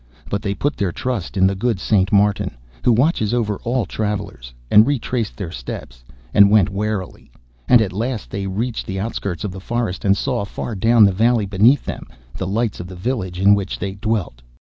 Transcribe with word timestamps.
But 0.31 0.41
they 0.41 0.55
put 0.55 0.75
their 0.77 0.91
trust 0.91 1.37
in 1.37 1.45
the 1.45 1.53
good 1.53 1.79
Saint 1.79 2.11
Martin, 2.11 2.57
who 2.83 2.91
watches 2.91 3.35
over 3.35 3.59
all 3.63 3.85
travellers, 3.85 4.51
and 4.71 4.87
retraced 4.87 5.37
their 5.37 5.51
steps, 5.51 6.03
and 6.33 6.49
went 6.49 6.71
warily, 6.71 7.29
and 7.69 7.83
at 7.83 7.93
last 7.93 8.31
they 8.31 8.47
reached 8.47 8.87
the 8.87 8.99
outskirts 8.99 9.43
of 9.43 9.51
the 9.51 9.59
forest, 9.61 10.03
and 10.03 10.17
saw, 10.17 10.43
far 10.43 10.73
down 10.73 11.01
in 11.03 11.05
the 11.05 11.11
valley 11.13 11.45
beneath 11.45 11.85
them, 11.85 12.07
the 12.35 12.47
lights 12.47 12.79
of 12.79 12.87
the 12.87 12.95
village 12.95 13.39
in 13.39 13.53
which 13.53 13.77
they 13.77 13.93
dwelt. 13.93 14.41